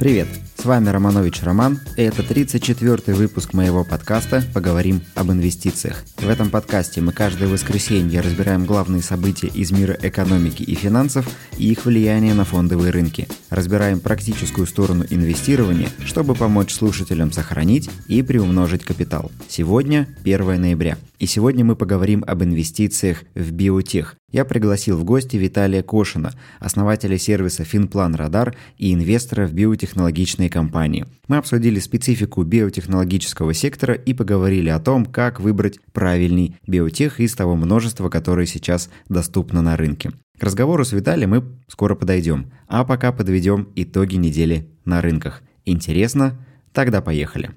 [0.00, 6.04] Привет, с вами Романович Роман, и это 34-й выпуск моего подкаста «Поговорим об инвестициях».
[6.16, 11.28] В этом подкасте мы каждое воскресенье разбираем главные события из мира экономики и финансов
[11.58, 13.28] и их влияние на фондовые рынки.
[13.50, 19.30] Разбираем практическую сторону инвестирования, чтобы помочь слушателям сохранить и приумножить капитал.
[19.50, 25.36] Сегодня 1 ноября, и сегодня мы поговорим об инвестициях в биотех, я пригласил в гости
[25.36, 31.06] Виталия Кошина, основателя сервиса Финплан Радар и инвестора в биотехнологичные компании.
[31.28, 37.56] Мы обсудили специфику биотехнологического сектора и поговорили о том, как выбрать правильный биотех из того
[37.56, 40.12] множества, которое сейчас доступно на рынке.
[40.38, 45.42] К разговору с Виталием мы скоро подойдем, а пока подведем итоги недели на рынках.
[45.66, 46.38] Интересно?
[46.72, 47.50] Тогда поехали.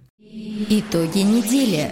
[0.69, 1.91] Итоги недели.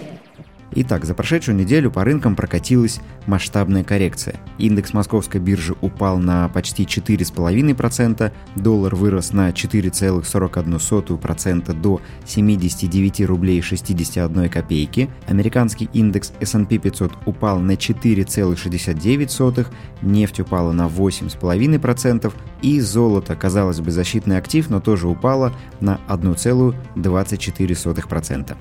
[0.74, 4.36] Итак, за прошедшую неделю по рынкам прокатилась масштабная коррекция.
[4.56, 14.48] Индекс московской биржи упал на почти 4,5%, доллар вырос на 4,41% до 79 рублей 61
[14.48, 19.66] копейки, американский индекс S&P 500 упал на 4,69%,
[20.00, 28.56] нефть упала на 8,5% и золото, казалось бы, защитный актив, но тоже упало на 1,24%.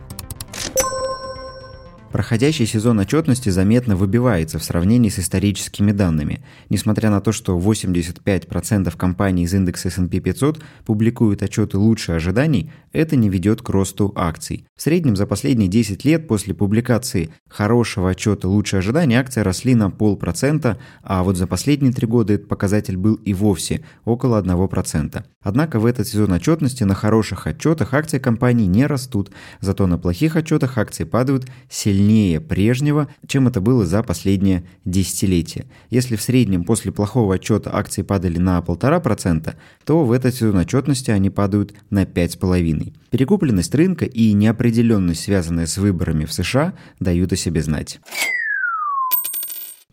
[2.12, 6.44] Проходящий сезон отчетности заметно выбивается в сравнении с историческими данными.
[6.70, 13.16] Несмотря на то, что 85% компаний из индекса S&P 500 публикуют отчеты лучше ожиданий, это
[13.16, 14.66] не ведет к росту акций.
[14.76, 19.90] В среднем за последние 10 лет после публикации хорошего отчета лучше ожиданий акции росли на
[19.90, 25.23] полпроцента, а вот за последние три года этот показатель был и вовсе около 1%.
[25.44, 29.31] Однако в этот сезон отчетности на хороших отчетах акции компаний не растут,
[29.62, 35.66] зато на плохих отчетах акции падают сильнее сильнее прежнего, чем это было за последнее десятилетие.
[35.89, 39.53] Если в среднем после плохого отчета акции падали на 1,5%,
[39.85, 42.94] то в этот сезон отчетности они падают на 5,5%.
[43.11, 47.99] Перекупленность рынка и неопределенность, связанная с выборами в США, дают о себе знать.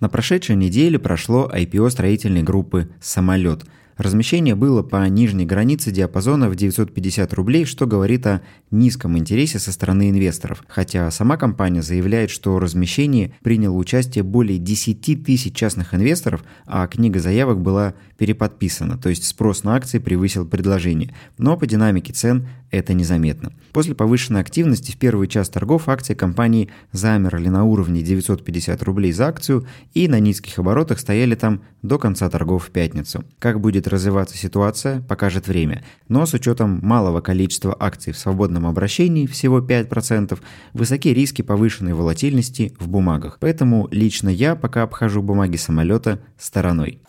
[0.01, 3.65] На прошедшей неделе прошло IPO строительной группы «Самолет»,
[3.99, 9.73] Размещение было по нижней границе диапазона в 950 рублей, что говорит о низком интересе со
[9.73, 10.63] стороны инвесторов.
[10.69, 16.87] Хотя сама компания заявляет, что в размещении приняло участие более 10 тысяч частных инвесторов, а
[16.87, 21.13] книга заявок была переподписана, то есть спрос на акции превысил предложение.
[21.37, 23.53] Но по динамике цен это незаметно.
[23.73, 29.29] После повышенной активности в первый час торгов акции компании замерли на уровне 950 рублей за
[29.29, 33.25] акцию и на низких оборотах стояли там до конца торгов в пятницу.
[33.39, 35.85] Как будет развиваться ситуация, покажет время.
[36.09, 40.39] Но с учетом малого количества акций в свободном обращении, всего 5%,
[40.73, 43.39] высоки риски повышенной волатильности в бумагах.
[43.41, 47.01] Поэтому лично я пока обхожу бумаги самолета стороной.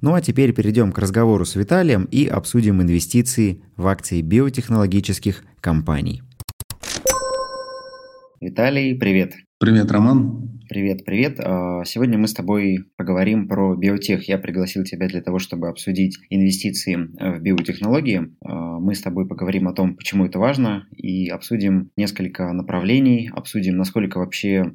[0.00, 6.22] Ну а теперь перейдем к разговору с Виталием и обсудим инвестиции в акции биотехнологических компаний.
[8.40, 9.34] Виталий, привет.
[9.60, 10.60] Привет, Роман.
[10.70, 11.40] Привет, привет.
[11.40, 14.28] А, сегодня мы с тобой поговорим про биотех.
[14.28, 18.30] Я пригласил тебя для того, чтобы обсудить инвестиции в биотехнологии.
[18.40, 23.76] А, мы с тобой поговорим о том, почему это важно, и обсудим несколько направлений, обсудим,
[23.76, 24.72] насколько вообще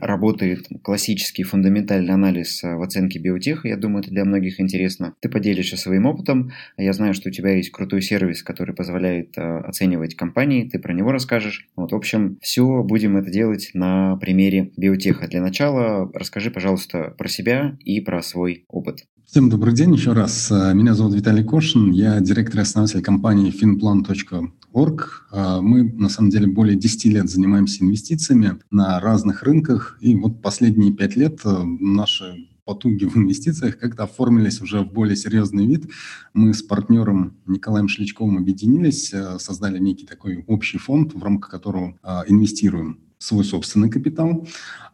[0.00, 3.68] работает классический фундаментальный анализ в оценке биотеха.
[3.68, 5.14] Я думаю, это для многих интересно.
[5.20, 6.50] Ты поделишься своим опытом.
[6.76, 10.68] Я знаю, что у тебя есть крутой сервис, который позволяет а, оценивать компании.
[10.68, 11.68] Ты про него расскажешь.
[11.76, 15.28] Вот, в общем, все будем это делать на примере биотеха.
[15.28, 19.04] Для начала расскажи, пожалуйста, про себя и про свой опыт.
[19.32, 20.50] Всем добрый день еще раз.
[20.50, 25.28] Меня зовут Виталий Кошин, я директор и основатель компании finplan.org.
[25.62, 30.92] Мы, на самом деле, более 10 лет занимаемся инвестициями на разных рынках, и вот последние
[30.92, 35.90] 5 лет э, наши потуги в инвестициях как-то оформились уже в более серьезный вид.
[36.32, 41.98] Мы с партнером Николаем Шличковым объединились, э, создали некий такой общий фонд, в рамках которого
[42.02, 44.46] э, инвестируем свой собственный капитал.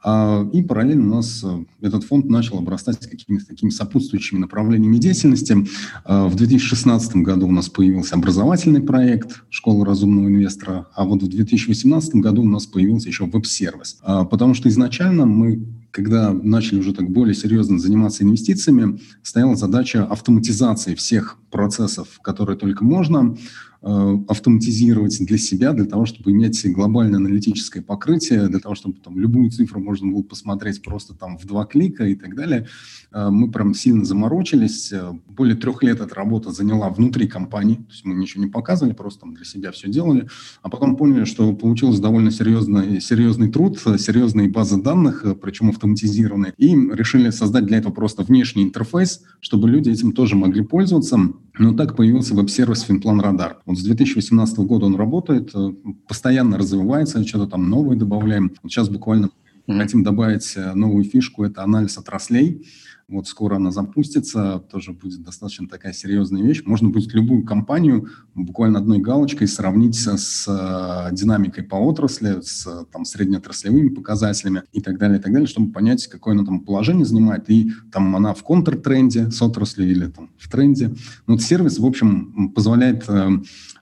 [0.04, 5.66] А, и параллельно у нас э, этот фонд начал обрастать какими-то такими сопутствующими направлениями деятельности.
[6.04, 11.28] А, в 2016 году у нас появился образовательный проект «Школа разумного инвестора», а вот в
[11.28, 13.98] 2018 году у нас появился еще веб-сервис.
[14.02, 20.04] А, потому что изначально мы когда начали уже так более серьезно заниматься инвестициями, стояла задача
[20.04, 23.36] автоматизации всех процессов, которые только можно,
[23.80, 29.50] автоматизировать для себя, для того, чтобы иметь глобальное аналитическое покрытие, для того, чтобы там любую
[29.50, 32.66] цифру можно было посмотреть просто там в два клика и так далее.
[33.12, 34.92] Э, мы прям сильно заморочились.
[34.92, 38.94] Э, более трех лет эта работа заняла внутри компании, то есть мы ничего не показывали,
[38.94, 40.28] просто там для себя все делали,
[40.62, 46.74] а потом поняли, что получилось довольно серьезный, серьезный труд, серьезные базы данных, причем автоматизированные, и
[46.74, 51.18] решили создать для этого просто внешний интерфейс, чтобы люди этим тоже могли пользоваться.
[51.58, 53.58] Но так появился веб-сервис Финплан Радар.
[53.68, 55.72] Вот с 2018 года он работает, э,
[56.08, 58.54] постоянно развивается, что-то там новое добавляем.
[58.62, 59.26] Вот сейчас буквально
[59.66, 59.78] mm-hmm.
[59.78, 62.66] хотим добавить э, новую фишку, это анализ отраслей.
[63.10, 66.62] Вот скоро она запустится, тоже будет достаточно такая серьезная вещь.
[66.66, 73.06] Можно будет любую компанию буквально одной галочкой сравнить с э, динамикой по отрасли, с там,
[73.06, 77.48] среднеотраслевыми показателями и так далее, и так далее, чтобы понять, какое она там положение занимает.
[77.48, 80.88] И там она в контртренде с отраслью или там в тренде.
[81.26, 83.30] Но вот сервис, в общем, позволяет э,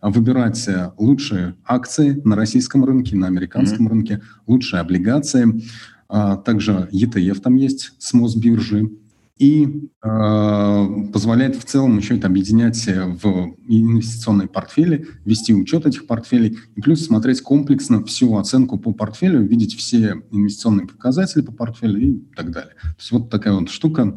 [0.02, 0.69] выбирать
[0.99, 3.90] лучшие акции на российском рынке, на американском mm-hmm.
[3.90, 5.62] рынке, лучшие облигации.
[6.08, 8.88] А, также ETF там есть с Мосбиржи
[9.38, 16.56] и э, позволяет в целом еще это объединять в инвестиционные портфели, вести учет этих портфелей
[16.75, 22.19] и плюс смотреть комплексно всю оценку по портфелю, видеть все инвестиционные показатели по портфелю и
[22.35, 22.75] так далее.
[22.81, 24.17] То есть вот такая вот штука.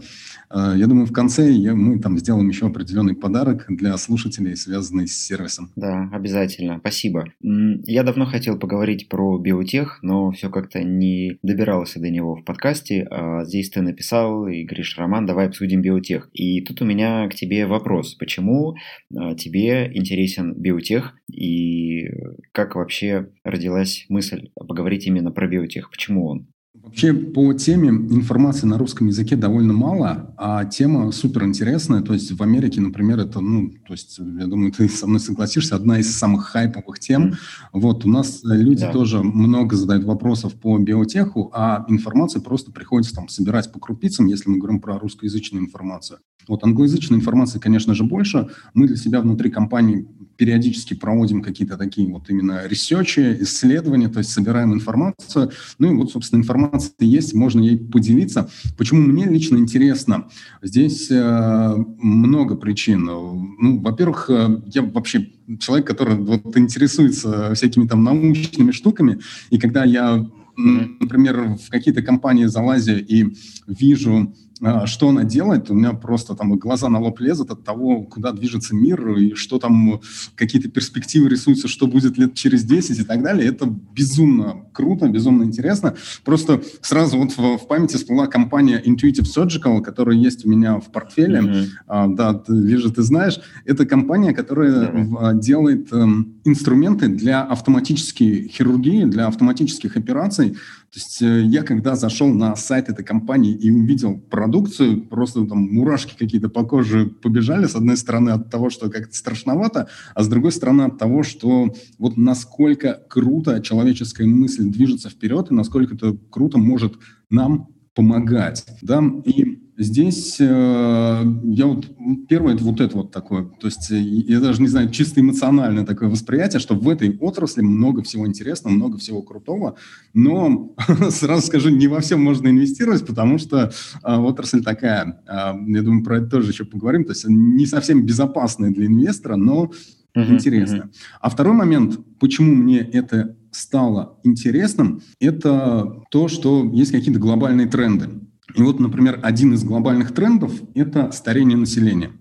[0.50, 5.07] Э, я думаю, в конце я, мы там сделаем еще определенный подарок для слушателей, связанный
[5.07, 5.71] с сервисом.
[5.75, 6.77] Да, обязательно.
[6.80, 7.25] Спасибо.
[7.42, 13.06] Я давно хотел поговорить про биотех, но все как-то не добирался до него в подкасте.
[13.12, 16.29] А здесь ты написал и говоришь, Роман, давай обсудим биотех.
[16.33, 18.15] И тут у меня к тебе вопрос.
[18.15, 18.75] Почему
[19.15, 22.07] а, тебе интересен биотех и
[22.51, 25.89] как вообще родилась мысль поговорить именно про биотех?
[25.91, 26.47] Почему он?
[26.89, 32.01] Вообще по теме информации на русском языке довольно мало, а тема супер интересная.
[32.01, 35.75] То есть в Америке, например, это, ну, то есть, я думаю, ты со мной согласишься,
[35.75, 37.36] одна из самых хайповых тем.
[37.74, 38.91] Вот у нас люди да.
[38.91, 44.50] тоже много задают вопросов по биотеху, а информацию просто приходится там собирать по крупицам, если
[44.50, 46.19] мы говорим про русскоязычную информацию.
[46.47, 48.50] Вот англоязычной информации, конечно же, больше.
[48.74, 50.07] Мы для себя внутри компании
[50.39, 55.51] периодически проводим какие-то такие вот именно ресерчи, исследования, то есть собираем информацию.
[55.80, 58.50] Ну и вот, собственно, информация есть, можно ей поделиться.
[58.77, 60.30] Почему мне лично интересно?
[60.62, 63.03] Здесь э, много причин.
[63.03, 69.19] Ну, во-первых, э, я вообще человек, который вот интересуется всякими там научными штуками,
[69.50, 70.25] и когда я
[70.59, 73.33] например, в какие-то компании залазю и
[73.67, 78.03] вижу а, что она делает, у меня просто там глаза на лоб лезут от того,
[78.03, 80.01] куда движется мир и что там,
[80.35, 83.47] какие-то перспективы рисуются, что будет лет через 10 и так далее.
[83.47, 85.95] Это безумно круто, безумно интересно.
[86.25, 90.91] Просто сразу вот в, в памяти всплыла компания Intuitive Surgical, которая есть у меня в
[90.91, 91.39] портфеле.
[91.39, 91.65] Mm-hmm.
[91.88, 93.39] А, да, ты, вижу, ты знаешь.
[93.65, 95.39] Это компания, которая mm-hmm.
[95.39, 96.06] делает э,
[96.44, 100.48] инструменты для автоматической хирургии, для автоматических операций.
[100.49, 105.59] То есть э, я когда зашел на сайт этой компании и увидел продукцию, просто там
[105.59, 110.27] мурашки какие-то по коже побежали, с одной стороны от того, что как-то страшновато, а с
[110.27, 116.17] другой стороны от того, что вот насколько круто человеческая мысль движется вперед и насколько это
[116.29, 116.95] круто может
[117.29, 118.65] нам помогать.
[118.81, 119.03] Да?
[119.25, 121.87] И Здесь э, я вот
[122.27, 125.85] первое это вот это вот такое, то есть э, я даже не знаю чисто эмоциональное
[125.85, 129.77] такое восприятие, что в этой отрасли много всего интересного, много всего крутого,
[130.13, 130.75] но
[131.11, 133.71] сразу скажу, не во всем можно инвестировать, потому что
[134.03, 135.31] э, отрасль такая, э,
[135.67, 139.71] я думаю про это тоже еще поговорим, то есть не совсем безопасная для инвестора, но
[140.13, 140.75] uh-huh, интересно.
[140.75, 140.95] Uh-huh.
[141.21, 148.09] А второй момент, почему мне это стало интересным, это то, что есть какие-то глобальные тренды.
[148.55, 152.11] И вот, например, один из глобальных трендов– это старение населения.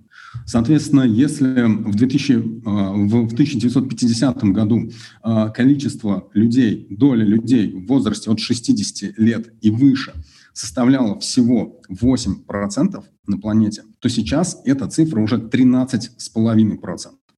[0.44, 4.90] Соответственно, если в, 2000, э, в 1950 году
[5.24, 10.12] э, количество людей, доля людей в возрасте от 60 лет и выше
[10.52, 16.78] составляла всего 8% на планете, то сейчас эта цифра уже 13,5%.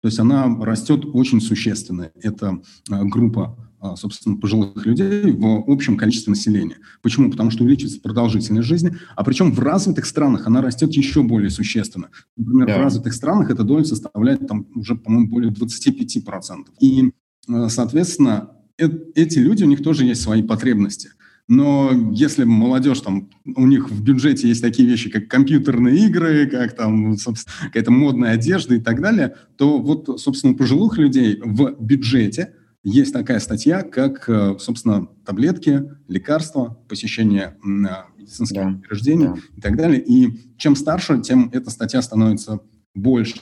[0.02, 2.12] То есть она растет очень существенно.
[2.22, 3.58] Это э, группа
[3.96, 6.78] собственно, пожилых людей в общем количестве населения.
[7.02, 7.32] Почему?
[7.32, 12.10] Потому что увеличивается продолжительность жизни, а причем в развитых странах она растет еще более существенно.
[12.36, 12.78] Например, да.
[12.78, 16.66] в развитых странах эта доля составляет там уже, по-моему, более 25%.
[16.82, 17.12] И,
[17.48, 21.12] а, соответственно, э эти люди, у них тоже есть свои потребности.
[21.48, 26.76] Но если молодежь, там, у них в бюджете есть такие вещи, как компьютерные игры, как
[26.76, 27.18] там,
[27.64, 32.54] какая-то модная одежда и так далее, то вот, собственно, у пожилых людей в бюджете–
[32.90, 37.68] есть такая статья, как, э, собственно, таблетки, лекарства, посещение э,
[38.18, 38.68] медицинских да.
[38.68, 39.36] учреждений да.
[39.56, 40.04] и так далее.
[40.04, 42.62] И чем старше, тем эта статья становится
[42.96, 43.40] больше.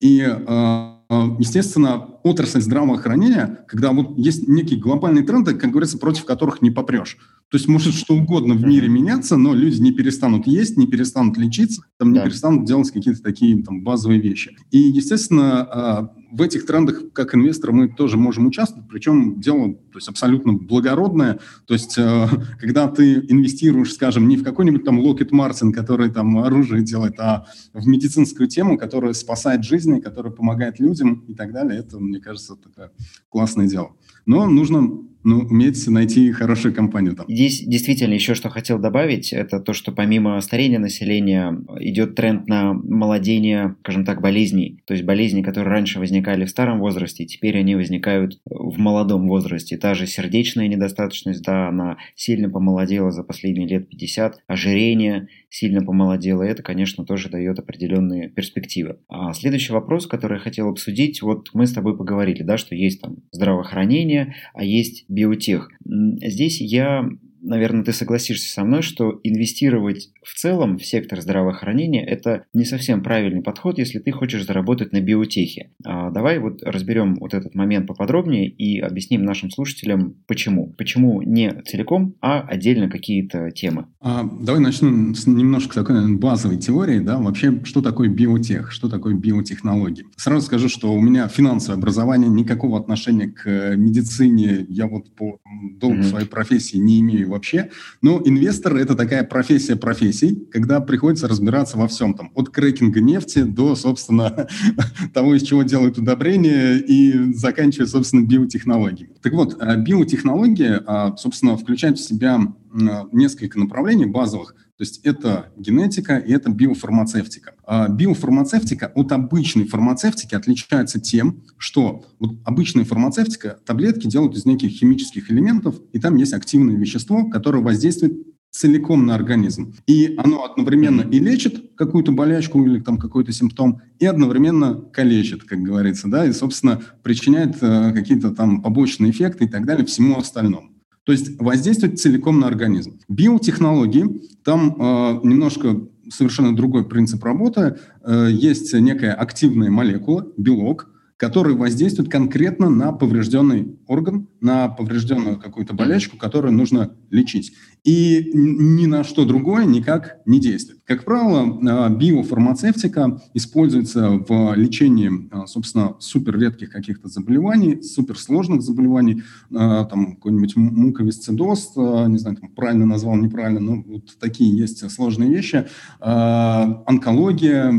[0.00, 1.00] И э,
[1.38, 7.16] естественно, отрасль здравоохранения, когда вот есть некие глобальные тренды, как говорится, против которых не попрешь.
[7.50, 11.36] То есть может что угодно в мире меняться, но люди не перестанут есть, не перестанут
[11.36, 12.26] лечиться, там, не да.
[12.26, 14.56] перестанут делать какие-то такие там, базовые вещи.
[14.70, 20.08] И, естественно, в этих трендах, как инвестор, мы тоже можем участвовать, причем дело то есть,
[20.08, 21.40] абсолютно благородное.
[21.66, 22.28] То есть, э,
[22.60, 27.46] когда ты инвестируешь, скажем, не в какой-нибудь там Lockheed Martin, который там оружие делает, а
[27.72, 32.56] в медицинскую тему, которая спасает жизни, которая помогает людям и так далее, это, мне кажется,
[32.56, 32.92] такое
[33.28, 33.92] классное дело.
[34.26, 37.26] Но нужно ну, уметь найти хорошую компанию там.
[37.28, 42.72] Здесь действительно еще что хотел добавить, это то, что помимо старения населения идет тренд на
[42.72, 44.82] молодение, скажем так, болезней.
[44.86, 49.76] То есть болезни, которые раньше возникали в старом возрасте, теперь они возникают в молодом возрасте.
[49.76, 56.42] Та же сердечная недостаточность, да, она сильно помолодела за последние лет 50, ожирение сильно помолодело,
[56.42, 58.98] это, конечно, тоже дает определенные перспективы.
[59.08, 63.00] А следующий вопрос, который я хотел обсудить, вот мы с тобой поговорили, да, что есть
[63.00, 65.68] там здравоохранение, а есть биотех.
[65.84, 67.08] Здесь я
[67.42, 73.02] наверное, ты согласишься со мной, что инвестировать в целом в сектор здравоохранения– это не совсем
[73.02, 75.70] правильный подход, если ты хочешь заработать на биотехе.
[75.84, 80.74] А давай вот разберем вот этот момент поподробнее и объясним нашим слушателям, почему.
[80.78, 83.86] Почему не целиком, а отдельно какие-то темы.
[84.00, 86.98] А, давай начну с немножко такой наверное, базовой теории.
[86.98, 87.18] Да?
[87.18, 90.06] Вообще, что такое биотех, что такое биотехнологии?
[90.16, 95.40] Сразу скажу, что у меня финансовое образование, никакого отношения к медицине, я вот по
[95.78, 96.02] долгу mm-hmm.
[96.02, 97.70] своей профессии не имею вообще.
[98.02, 103.42] Но инвестор– это такая профессия профессий, когда приходится разбираться во всем, там, от крекинга нефти
[103.42, 104.48] до, собственно,
[105.14, 109.14] того, из чего делают удобрения, и заканчивая, собственно, биотехнологиями.
[109.22, 112.40] Так вот, э, биотехнология, а, собственно, включает в себя
[112.72, 114.54] несколько направлений базовых.
[114.76, 117.54] То есть это генетика и это биофармацевтика.
[117.66, 124.70] А биофармацевтика от обычной фармацевтики отличается тем, что вот обычная фармацевтика, таблетки делают из неких
[124.70, 129.74] химических элементов, и там есть активное вещество, которое воздействует целиком на организм.
[129.86, 135.60] И оно одновременно и лечит какую-то болячку или там какой-то симптом, и одновременно калечит, как
[135.60, 140.70] говорится, да, и, собственно, причиняет э, какие-то там побочные эффекты и так далее всему остальному.
[141.04, 142.98] То есть воздействует целиком на организм.
[143.08, 145.80] Биотехнологии, там э, немножко
[146.10, 147.78] совершенно другой принцип работы.
[148.04, 150.90] Э, есть некая активная молекула, белок,
[151.20, 157.52] который воздействует конкретно на поврежденный орган, на поврежденную какую-то болячку, которую нужно лечить.
[157.84, 160.80] И ни на что другое никак не действует.
[160.86, 169.22] Как правило, а, биофармацевтика используется в лечении, а, собственно, супер редких каких-то заболеваний, суперсложных заболеваний,
[169.54, 175.28] а, там какой-нибудь муковисцидоз, не знаю, там, правильно назвал, неправильно, но вот такие есть сложные
[175.28, 175.66] вещи,
[176.00, 177.72] онкология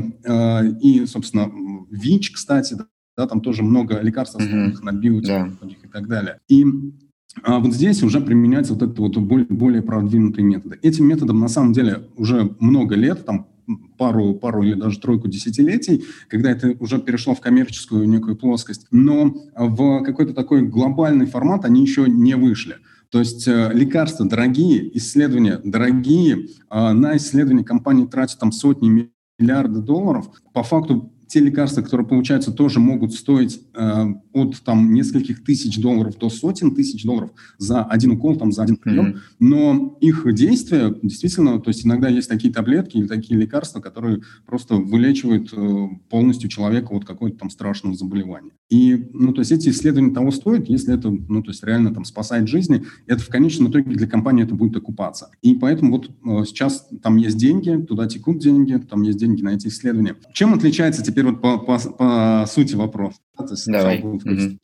[0.79, 1.51] и, собственно,
[1.89, 2.77] ВИЧ, кстати,
[3.21, 4.85] да, там тоже много лекарств, основанных mm-hmm.
[4.85, 5.87] на биотехнологиях да.
[5.87, 6.39] и так далее.
[6.47, 6.65] И
[7.43, 10.79] а вот здесь уже применяются вот это вот более, более продвинутые методы.
[10.81, 13.47] Этим методом на самом деле уже много лет, там
[13.97, 19.33] пару, пару или даже тройку десятилетий, когда это уже перешло в коммерческую некую плоскость, но
[19.55, 22.77] в какой-то такой глобальный формат они еще не вышли.
[23.11, 29.83] То есть э, лекарства дорогие, исследования дорогие, э, на исследования компании тратят там сотни миллиардов
[29.83, 30.31] долларов.
[30.53, 36.17] По факту те лекарства, которые получаются, тоже могут стоить э, от там нескольких тысяч долларов
[36.19, 39.05] до сотен тысяч долларов за один укол, там за один прием.
[39.05, 39.19] Mm-hmm.
[39.39, 44.75] Но их действие действительно, то есть иногда есть такие таблетки или такие лекарства, которые просто
[44.75, 48.51] вылечивают э, полностью человека от какого-то там страшного заболевания.
[48.69, 52.03] И, ну, то есть эти исследования того стоят, если это, ну, то есть реально там
[52.03, 55.29] спасает жизни, это в конечном итоге для компании это будет окупаться.
[55.41, 59.55] И поэтому вот э, сейчас там есть деньги, туда текут деньги, там есть деньги на
[59.55, 60.17] эти исследования.
[60.33, 63.15] Чем отличается теперь теперь вот по, по, по сути вопрос.
[63.67, 63.99] Давай.
[64.01, 64.57] Угу.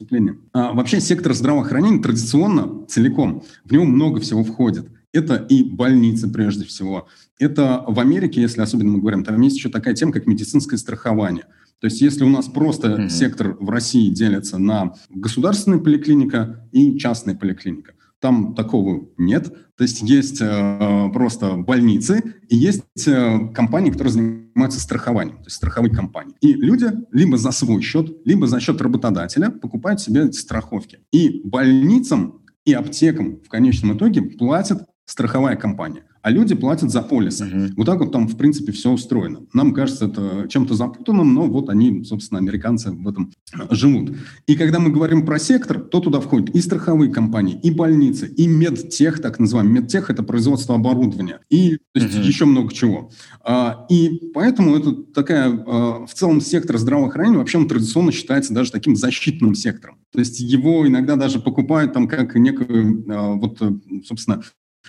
[0.53, 4.87] А, вообще сектор здравоохранения традиционно целиком, в него много всего входит.
[5.13, 7.07] Это и больницы прежде всего.
[7.39, 11.45] Это в Америке, если особенно мы говорим, там есть еще такая тема, как медицинское страхование.
[11.79, 16.97] То есть если у нас просто mm сектор в России делится на государственная поликлиника и
[16.97, 19.53] частная поликлиника, там такого нет.
[19.77, 25.57] То есть есть э, просто больницы и есть э, компании, которые занимаются страхованием, то есть
[25.57, 26.35] страховые компании.
[26.41, 30.99] И люди либо за свой счет, либо за счет работодателя покупают себе страховки.
[31.11, 36.03] И больницам и аптекам в конечном итоге платит страховая компания.
[36.27, 37.45] а люди платят за полисы.
[37.45, 37.73] Uh-huh.
[37.77, 39.45] Вот так вот там, в принципе, все устроено.
[39.53, 43.31] Нам кажется это чем-то запутанным, но вот они, собственно, американцы в этом
[43.71, 44.13] живут.
[44.45, 48.45] И когда мы говорим про сектор, то туда входят и страховые компании, и больницы, и
[48.45, 49.81] медтех, так называемый.
[49.81, 52.27] Медтех– это производство оборудования, и то есть, uh-huh.
[52.27, 53.09] еще много чего.
[53.41, 58.73] А, и поэтому это такая, а, в целом, сектор здравоохранения вообще он традиционно считается даже
[58.73, 59.99] таким защитным сектором.
[60.11, 63.61] То есть его иногда даже покупают там как некую, а, вот,
[64.05, 64.43] собственно,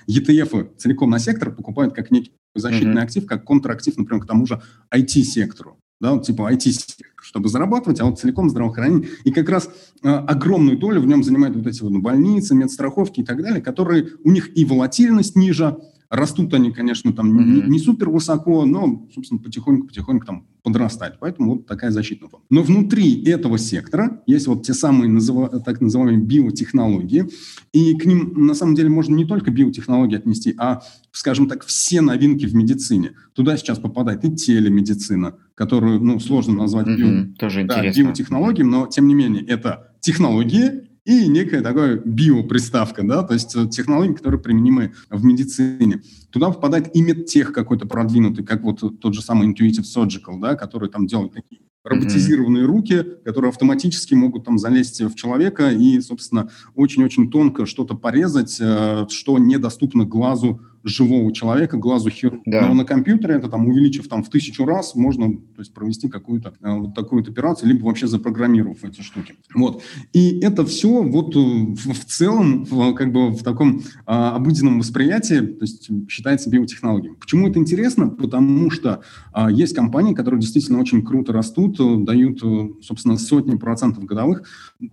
[0.09, 3.05] ETF целиком на сектор покупают как некий защитный mm-hmm.
[3.05, 4.61] актив, как контрактив, например, к тому же
[4.95, 5.79] IT-сектору.
[6.01, 9.09] Да, вот типа IT-сектор, чтобы зарабатывать, а вот целиком здравоохранение.
[9.25, 9.69] И как раз
[10.03, 14.11] э, огромную долю в нем занимают вот эти вот больницы, медстраховки и так далее, которые,
[14.23, 15.77] у них и волатильность ниже,
[16.11, 17.67] Растут они, конечно, там mm-hmm.
[17.67, 21.19] не, не супер высоко, но, собственно, потихоньку-потихоньку там подрастать.
[21.21, 22.29] Поэтому вот такая защита.
[22.49, 27.29] Но внутри этого сектора есть вот те самые называ, так называемые биотехнологии.
[27.73, 30.81] И к ним, на самом деле, можно не только биотехнологии отнести, а,
[31.13, 33.13] скажем так, все новинки в медицине.
[33.35, 37.23] Туда сейчас попадает и телемедицина, которую, ну, сложно назвать mm-hmm.
[37.25, 43.23] био, Тоже да, биотехнологией, но, тем не менее, это технологии, и некая такая биоприставка, да,
[43.23, 46.03] то есть э, технологии, которые применимы в медицине.
[46.29, 50.91] Туда впадает и медтех какой-то продвинутый, как вот тот же самый Intuitive Surgical, да, который
[50.91, 52.67] там делает такие роботизированные mm-hmm.
[52.67, 59.07] руки, которые автоматически могут там залезть в человека и, собственно, очень-очень тонко что-то порезать, э,
[59.09, 62.43] что недоступно глазу живого человека, глазу хирурга.
[62.47, 62.67] Да.
[62.67, 66.55] Но на компьютере это там увеличив там в тысячу раз, можно то есть, провести какую-то
[66.61, 69.35] э, вот такую вот операцию, либо вообще запрограммировав эти штуки.
[69.55, 69.83] Вот.
[70.13, 74.79] И это все вот э, в, в целом в, как бы в таком а, обыденном
[74.79, 77.15] восприятии то есть, считается биотехнологией.
[77.15, 78.09] Почему это интересно?
[78.09, 82.41] Потому что а, есть компании, которые действительно очень круто растут, э, дают,
[82.83, 84.43] собственно, сотни процентов годовых.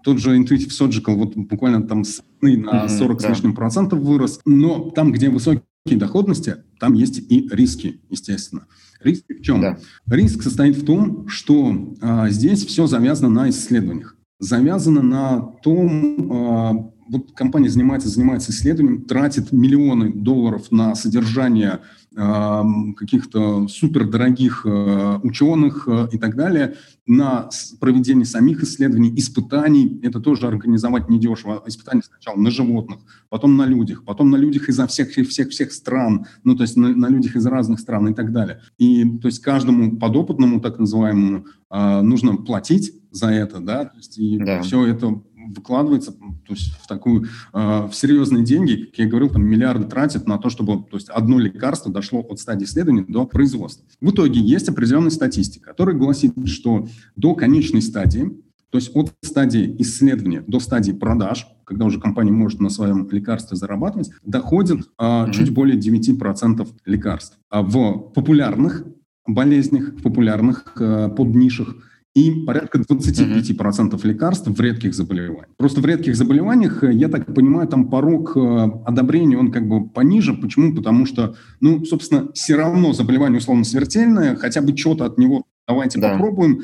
[0.03, 2.21] Тот же Intuitive Surgical вот буквально там с
[2.53, 4.39] на 40 mm-hmm, с лишним процентов вырос.
[4.45, 5.61] Но там, где высокий
[5.93, 8.65] доходности, там есть и риски, естественно.
[9.01, 9.61] Риски в чем?
[9.61, 9.77] Да.
[10.07, 14.15] Риск состоит в том, что а, здесь все завязано на исследованиях.
[14.39, 21.81] Завязано на том, а, вот компания занимается, занимается исследованием, тратит миллионы долларов на содержание
[22.15, 27.49] каких-то супердорогих э, ученых э, и так далее, на
[27.81, 29.99] проведение самих исследований, испытаний.
[30.01, 31.61] Это тоже организовать недешево.
[31.65, 36.25] Испытания сначала на животных, потом на людях, потом на людях изо всех всех всех стран,
[36.45, 38.61] ну то есть на, на людях из разных стран и так далее.
[38.77, 44.17] И то есть каждому подопытному, так называемому, э, нужно платить за это, да, то есть
[44.17, 44.61] и да.
[44.61, 49.43] все это выкладывается то есть в такую, э, в серьезные деньги, как я говорил, там
[49.43, 53.85] миллиарды тратят на то, чтобы то есть одно лекарство дошло от стадии исследования до производства.
[53.99, 58.31] В итоге есть определенная статистика, которая гласит, что до конечной стадии,
[58.69, 63.57] то есть от стадии исследования до стадии продаж, когда уже компания может на своем лекарстве
[63.57, 65.31] зарабатывать, доходит а, mm-hmm.
[65.31, 67.37] чуть более 9% лекарств.
[67.49, 68.85] А в популярных
[69.25, 71.75] болезнях, в популярных а, поднишах
[72.15, 74.07] и порядка 25% mm-hmm.
[74.07, 75.47] лекарств в редких заболеваниях.
[75.57, 78.39] Просто в редких заболеваниях, э, я так понимаю, там порог э,
[78.85, 80.33] одобрения, он как бы пониже.
[80.33, 80.73] Почему?
[80.73, 85.99] Потому что, ну, собственно, все равно заболевание условно смертельное, хотя бы что-то от него давайте
[85.99, 86.11] да.
[86.11, 86.61] попробуем,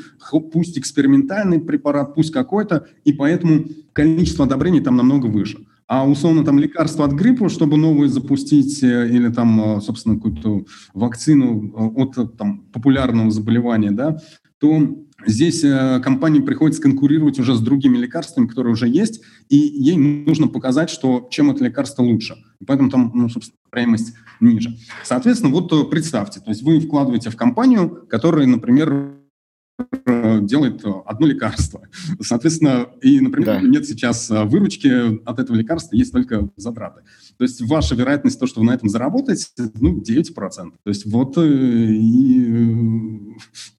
[0.53, 5.65] пусть экспериментальный препарат, пусть какой-то, и поэтому количество одобрений там намного выше.
[5.87, 11.93] А условно там лекарство от гриппа, чтобы новые запустить, э, или там, собственно, какую-то вакцину
[11.97, 14.17] от там, популярного заболевания, да,
[14.61, 19.97] то Здесь э, компании приходится конкурировать уже с другими лекарствами, которые уже есть, и ей
[19.97, 22.35] нужно показать, что чем это лекарство лучше.
[22.65, 24.77] Поэтому там, ну, собственно, стоимость ниже.
[25.03, 29.21] Соответственно, вот э, представьте, то есть вы вкладываете в компанию, которая, например,
[30.05, 31.81] Э, делает одно лекарство.
[32.21, 33.61] Соответственно, и, например, да.
[33.61, 37.01] нет сейчас выручки от этого лекарства, есть только затраты.
[37.37, 39.45] То есть ваша вероятность, то, что вы на этом заработаете,
[39.79, 40.33] ну, 9%.
[40.35, 41.41] То есть вот и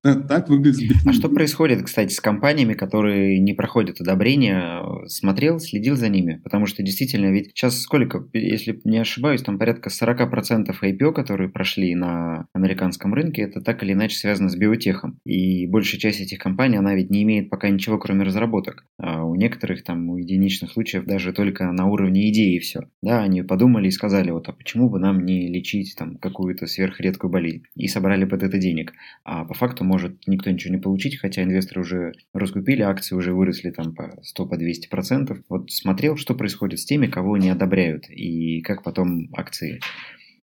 [0.02, 0.96] так выглядит.
[1.06, 4.82] А что происходит, кстати, с компаниями, которые не проходят одобрения?
[5.06, 6.40] Смотрел, следил за ними?
[6.42, 11.94] Потому что действительно, ведь сейчас сколько, если не ошибаюсь, там порядка 40% IPO, которые прошли
[11.94, 15.20] на американском рынке, это так или иначе связано с биотехом.
[15.24, 18.84] И большая часть этих компаний, она ведь не имеет пока ничего, кроме разработок.
[18.98, 22.88] А у некоторых, там, у единичных случаев даже только на уровне идеи все.
[23.02, 27.30] Да, они подумали и сказали, вот, а почему бы нам не лечить там какую-то сверхредкую
[27.30, 27.62] болезнь?
[27.76, 28.92] И собрали под это денег.
[29.24, 33.70] А по факту может никто ничего не получить, хотя инвесторы уже раскупили, акции уже выросли
[33.70, 35.38] там по 100, по 200 процентов.
[35.50, 39.80] Вот смотрел, что происходит с теми, кого не одобряют, и как потом акции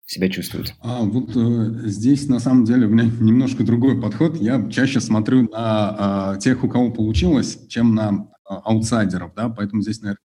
[0.05, 0.75] себя чувствуют?
[0.81, 4.37] А вот э, здесь на самом деле у меня немножко другой подход.
[4.37, 9.81] Я чаще смотрю на э, тех, у кого получилось, чем на э, аутсайдеров, да, поэтому
[9.81, 10.21] здесь, наверное,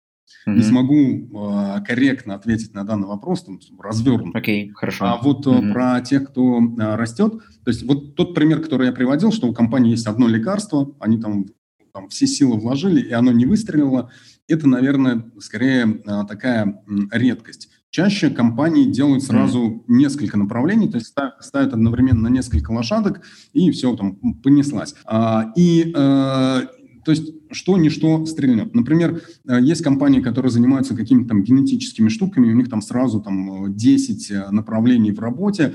[0.46, 0.54] mm-hmm.
[0.56, 4.34] не смогу э, корректно ответить на данный вопрос, там, развернут.
[4.34, 5.04] Окей, okay, хорошо.
[5.06, 5.72] А вот mm-hmm.
[5.72, 9.54] про тех, кто э, растет, то есть вот тот пример, который я приводил, что у
[9.54, 11.46] компании есть одно лекарство, они там,
[11.92, 14.10] там все силы вложили, и оно не выстрелило,
[14.48, 17.68] это, наверное, скорее э, такая э, редкость.
[17.90, 19.82] Чаще компании делают сразу mm.
[19.88, 24.94] несколько направлений, то есть ставят одновременно на несколько лошадок, и все, там, понеслась.
[25.04, 26.60] А, и э,
[27.04, 28.74] то есть что ничто стрельнет.
[28.74, 33.74] Например, э, есть компании, которые занимаются какими-то там генетическими штуками, у них там сразу там
[33.74, 35.74] 10 э, направлений в работе,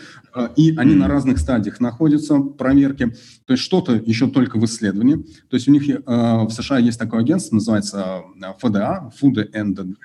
[0.55, 0.97] и они mm.
[0.97, 3.13] на разных стадиях находятся, проверки.
[3.45, 5.17] То есть что-то еще только в исследовании.
[5.49, 8.23] То есть у них в США есть такое агентство, называется
[8.61, 9.95] FDA, Food and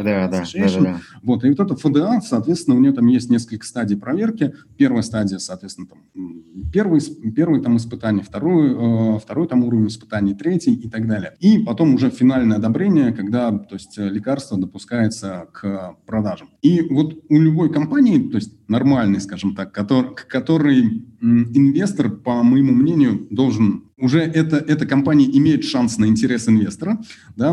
[0.00, 3.66] FDA, да, да, да, Вот, и вот это FDA, соответственно, у нее там есть несколько
[3.66, 4.54] стадий проверки.
[4.76, 7.00] Первая стадия, соответственно, там, первый,
[7.34, 11.34] первый там испытание, второй, э, второй там уровень испытаний, третий и так далее.
[11.40, 16.50] И потом уже финальное одобрение, когда, то есть, лекарство допускается к продажам.
[16.62, 22.72] И вот у любой компании, то есть нормальный, скажем так, который, который инвестор, по моему
[22.72, 26.98] мнению, должен уже эта, эта компания имеет шанс на интерес инвестора,
[27.36, 27.52] да,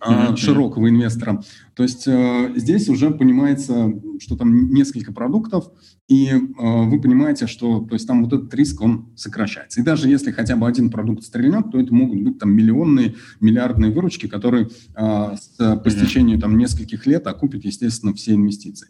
[0.00, 0.36] mm-hmm.
[0.36, 1.42] широкого инвестора.
[1.74, 5.70] То есть э, здесь уже понимается, что там несколько продуктов,
[6.08, 9.80] и э, вы понимаете, что то есть там вот этот риск, он сокращается.
[9.80, 13.92] И даже если хотя бы один продукт стрельнет, то это могут быть там миллионные, миллиардные
[13.92, 18.88] выручки, которые э, с, по истечению там нескольких лет окупят, естественно, все инвестиции.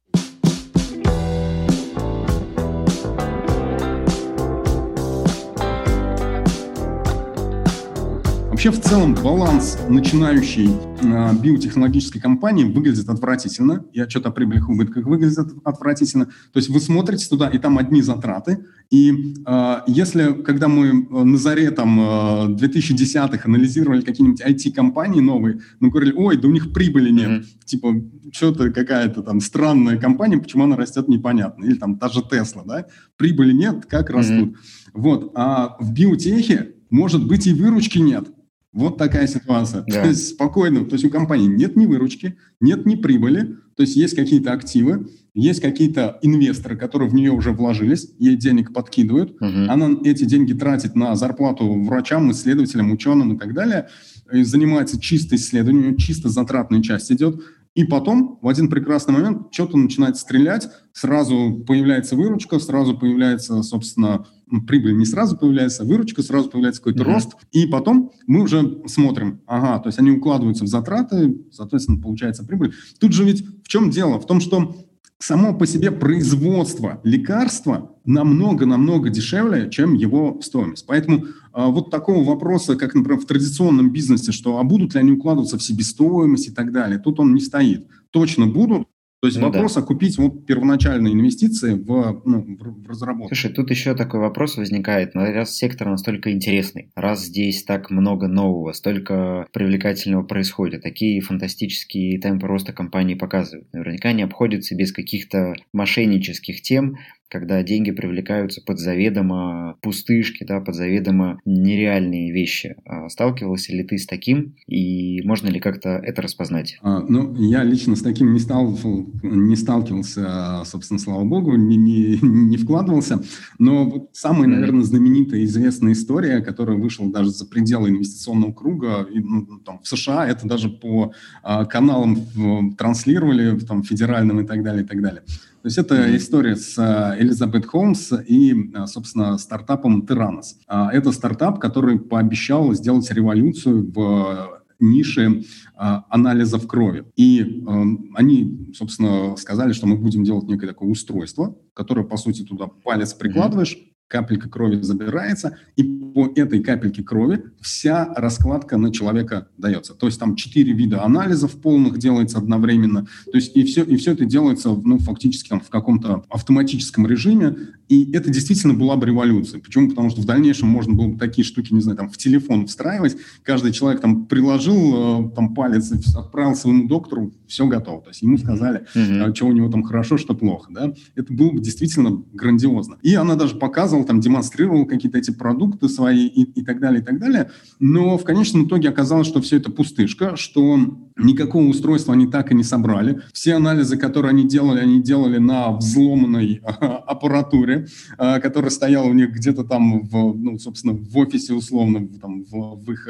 [8.60, 13.86] Вообще, в целом, баланс начинающей э, биотехнологической компании выглядит отвратительно.
[13.94, 16.26] И отчет о прибылях и убытках выглядит отвратительно.
[16.26, 18.66] То есть вы смотрите туда, и там одни затраты.
[18.90, 25.60] И э, если, когда мы э, на заре там, э, 2010-х анализировали какие-нибудь IT-компании новые,
[25.78, 27.30] мы говорили, ой, да у них прибыли нет.
[27.30, 27.64] Mm-hmm.
[27.64, 27.94] Типа,
[28.30, 31.64] что-то какая-то там странная компания, почему она растет, непонятно.
[31.64, 32.84] Или там та же Тесла, да?
[33.16, 34.50] Прибыли нет, как растут.
[34.50, 34.90] Mm-hmm.
[34.92, 35.32] Вот.
[35.34, 38.28] А в биотехе может быть и выручки нет.
[38.72, 39.84] Вот такая ситуация.
[39.86, 40.02] Да.
[40.02, 43.96] То есть спокойно, то есть у компании нет ни выручки, нет ни прибыли, то есть
[43.96, 49.42] есть какие-то активы, есть какие-то инвесторы, которые в нее уже вложились, ей денег подкидывают, угу.
[49.68, 53.88] она эти деньги тратит на зарплату врачам, исследователям, ученым и так далее,
[54.32, 57.42] и занимается чисто исследованием, чисто затратная часть идет,
[57.74, 64.26] и потом в один прекрасный момент что-то начинает стрелять, сразу появляется выручка, сразу появляется, собственно,
[64.66, 67.14] прибыль не сразу появляется, выручка, сразу появляется какой-то mm-hmm.
[67.14, 72.44] рост, и потом мы уже смотрим, ага, то есть они укладываются в затраты, соответственно, получается
[72.44, 72.74] прибыль.
[72.98, 74.18] Тут же ведь в чем дело?
[74.18, 74.74] В том, что
[75.20, 80.86] само по себе производство лекарства намного-намного дешевле, чем его стоимость.
[80.86, 85.12] Поэтому а, вот такого вопроса, как, например, в традиционном бизнесе, что а будут ли они
[85.12, 87.86] укладываться в себестоимость и так далее, тут он не стоит.
[88.10, 88.88] Точно будут,
[89.20, 89.82] то есть ну, вопрос да.
[89.82, 93.28] окупить вот первоначальные инвестиции в, ну, в разработку.
[93.28, 95.14] Слушай, тут еще такой вопрос возникает.
[95.14, 102.46] Раз сектор настолько интересный, раз здесь так много нового, столько привлекательного происходит, такие фантастические темпы
[102.46, 103.70] роста компании показывают.
[103.74, 106.96] Наверняка не обходится без каких-то мошеннических тем,
[107.30, 112.76] когда деньги привлекаются под заведомо пустышки, да, под заведомо нереальные вещи.
[112.84, 116.78] А сталкивался ли ты с таким, и можно ли как-то это распознать?
[116.82, 118.76] А, ну, я лично с таким не, стал,
[119.22, 123.22] не сталкивался, собственно, слава богу, не, не, не вкладывался,
[123.58, 129.20] но вот самая, наверное, знаменитая известная история, которая вышла даже за пределы инвестиционного круга, и,
[129.20, 131.12] ну, там, в США, это даже по
[131.42, 135.22] а, каналам транслировали, там, федеральным и так далее, и так далее.
[135.62, 140.54] То есть это история с э, Элизабет Холмс и, э, собственно, стартапом Terranos.
[140.66, 145.44] А, это стартап, который пообещал сделать революцию в нише
[145.74, 147.04] а, анализов крови.
[147.14, 152.42] И э, они, собственно, сказали, что мы будем делать некое такое устройство, которое, по сути,
[152.42, 153.76] туда палец прикладываешь,
[154.08, 155.82] капелька крови забирается, и
[156.14, 159.94] по этой капельке крови вся раскладка на человека дается.
[159.94, 163.06] То есть там четыре вида анализов полных делается одновременно.
[163.26, 167.56] То есть и все, и все это делается ну, фактически там, в каком-то автоматическом режиме.
[167.88, 169.60] И это действительно была бы революция.
[169.60, 169.88] Почему?
[169.88, 173.16] Потому что в дальнейшем можно было бы такие штуки, не знаю, там в телефон встраивать.
[173.42, 178.02] Каждый человек там приложил э, там палец, отправил своему доктору, все готово.
[178.02, 179.34] То есть ему сказали, mm-hmm.
[179.34, 180.70] что у него там хорошо, что плохо.
[180.72, 180.92] Да?
[181.16, 182.98] Это было бы действительно грандиозно.
[183.02, 187.04] И она даже показывала, там демонстрировала какие-то эти продукты, свои и, и так далее, и
[187.04, 187.50] так далее.
[187.78, 190.78] Но в конечном итоге оказалось, что все это пустышка, что
[191.18, 193.20] никакого устройства они так и не собрали.
[193.34, 197.86] Все анализы, которые они делали, они делали на взломанной аппаратуре,
[198.16, 202.82] а, которая стояла у них где-то там, в, ну, собственно, в офисе условно, там, в,
[202.82, 203.08] в их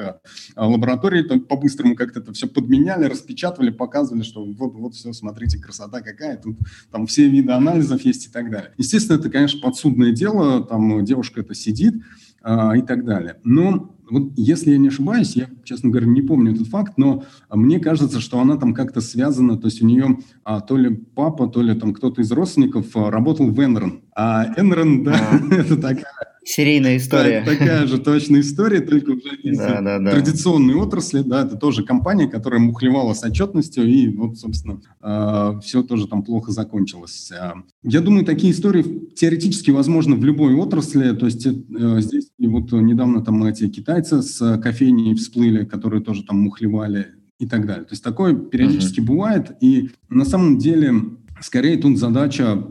[0.56, 1.22] а, лаборатории.
[1.22, 6.56] По-быстрому как-то это все подменяли, распечатывали, показывали, что вот, вот все, смотрите, красота какая, тут
[6.90, 8.72] там все виды анализов есть и так далее.
[8.78, 13.36] Естественно, это, конечно, подсудное дело, там девушка это сидит а, и так далее.
[13.44, 17.80] Но вот если я не ошибаюсь, я, честно говоря, не помню этот факт, но мне
[17.80, 21.62] кажется, что она там как-то связана, то есть у нее а, то ли папа, то
[21.62, 24.00] ли там кто-то из родственников а, работал в Enron.
[24.14, 25.54] А Enron, да, а.
[25.54, 27.42] это такая Серийная история.
[27.44, 30.10] Да, такая же точная история, только уже из да, да, да.
[30.10, 31.22] традиционной отрасли.
[31.22, 36.08] Да, это тоже компания, которая мухлевала с отчетностью, и вот, собственно, э, а, все тоже
[36.08, 37.30] там плохо закончилось.
[37.38, 41.14] А, я думаю, такие истории теоретически возможны в любой отрасли.
[41.14, 41.52] То есть э,
[42.00, 47.08] здесь и вот недавно там эти китайцы с кофейней всплыли, которые тоже там мухлевали
[47.38, 47.84] и так далее.
[47.84, 49.06] То есть такое периодически uh-huh.
[49.06, 50.92] бывает, и на самом деле
[51.40, 52.62] скорее тут задача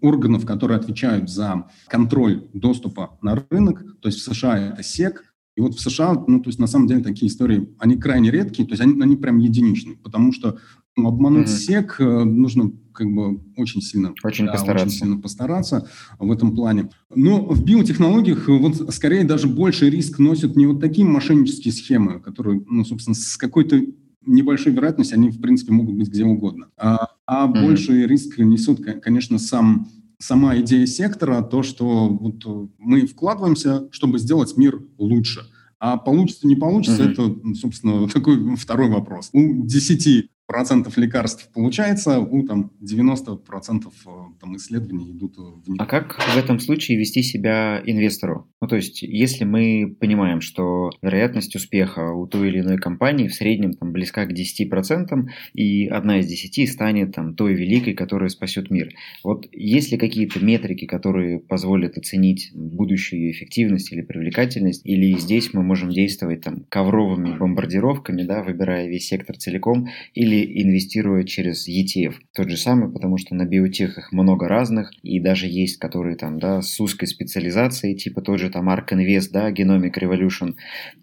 [0.00, 5.60] органов, которые отвечают за контроль доступа на рынок, то есть в США это СЕК, и
[5.60, 8.72] вот в США, ну, то есть на самом деле такие истории, они крайне редкие, то
[8.72, 10.58] есть они, они прям единичные, потому что
[10.96, 11.58] обмануть mm-hmm.
[11.58, 14.86] СЕК э, нужно как бы очень сильно, очень, да, постараться.
[14.86, 16.90] очень сильно постараться в этом плане.
[17.14, 22.62] Но в биотехнологиях вот скорее даже больший риск носят не вот такие мошеннические схемы, которые,
[22.68, 23.80] ну, собственно, с какой-то
[24.26, 26.68] небольшой вероятностью они, в принципе, могут быть где угодно.
[26.76, 27.66] А, а mm-hmm.
[27.66, 34.56] больший риск несут, конечно, сам сама идея сектора, то, что вот мы вкладываемся, чтобы сделать
[34.56, 35.40] мир лучше.
[35.80, 37.12] А получится, не получится, mm-hmm.
[37.12, 39.30] это, собственно, такой второй вопрос.
[39.32, 44.10] У 10 процентов лекарств получается, у там 90 процентов э,
[44.40, 45.80] там, исследований идут в них.
[45.80, 48.48] А как в этом случае вести себя инвестору?
[48.60, 53.34] Ну, то есть, если мы понимаем, что вероятность успеха у той или иной компании в
[53.34, 58.70] среднем там, близка к 10%, и одна из 10 станет там, той великой, которая спасет
[58.70, 58.90] мир.
[59.24, 65.62] Вот есть ли какие-то метрики, которые позволят оценить будущую эффективность или привлекательность, или здесь мы
[65.62, 72.14] можем действовать там, ковровыми бомбардировками, да, выбирая весь сектор целиком, или инвестируя через ETF.
[72.34, 76.38] Тот же самый, потому что на биотех их много разных, и даже есть, которые там,
[76.38, 80.54] да, с узкой специализацией, типа тот же там Ark Invest, да, Genomic Revolution.